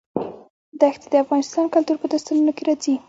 [0.93, 2.93] ښتې د افغان کلتور په داستانونو کې راځي.